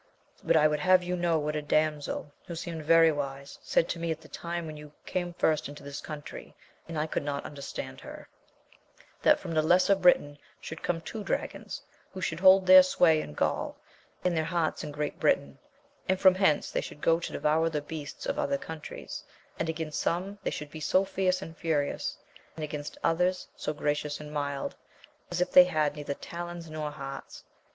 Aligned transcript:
But 0.43 0.57
I 0.57 0.67
would 0.67 0.79
have 0.79 1.03
you 1.03 1.15
know 1.15 1.37
what 1.37 1.55
a 1.55 1.61
damsel, 1.61 2.31
who 2.47 2.55
seemed 2.55 2.83
very 2.83 3.11
wise, 3.11 3.59
said 3.61 3.87
to 3.89 3.99
me 3.99 4.09
at 4.09 4.19
the 4.21 4.27
time 4.27 4.65
when, 4.65 4.75
you 4.75 4.93
came 5.05 5.35
first 5.35 5.69
into 5.69 5.83
this 5.83 6.01
country, 6.01 6.55
and 6.87 6.97
I 6.97 7.05
could 7.05 7.21
not 7.21 7.45
understand 7.45 8.01
her: 8.01 8.27
That 9.21 9.39
from 9.39 9.51
the 9.53 9.61
Lesser 9.61 9.93
Britain 9.93 10.39
should 10.59 10.81
come 10.81 11.01
two 11.01 11.23
dragons, 11.23 11.83
who 12.11 12.19
should 12.19 12.39
hold 12.39 12.65
their 12.65 12.81
sway 12.81 13.21
in 13.21 13.33
Gaul, 13.35 13.77
and 14.23 14.35
their 14.35 14.43
hearts 14.45 14.83
in 14.83 14.89
Great 14.91 15.19
Britain; 15.19 15.59
and 16.09 16.19
from 16.19 16.33
hence 16.33 16.71
they 16.71 16.81
should 16.81 17.01
go 17.01 17.19
to 17.19 17.31
devour 17.33 17.69
the 17.69 17.79
beasts 17.79 18.25
of 18.25 18.39
other 18.39 18.57
countries, 18.57 19.23
and 19.59 19.69
against 19.69 19.99
some 20.01 20.39
they 20.41 20.49
should 20.49 20.71
be 20.71 20.79
so 20.79 21.05
fierce 21.05 21.43
and 21.43 21.55
furious, 21.55 22.17
and 22.57 22.63
against 22.63 22.97
others 23.03 23.49
so 23.55 23.71
gracious 23.71 24.19
and 24.19 24.33
mild, 24.33 24.75
as 25.29 25.41
if 25.41 25.51
they 25.51 25.65
had 25.65 25.95
neither 25.95 26.15
talons 26.15 26.71
nor 26.71 26.89
hearts. 26.89 27.43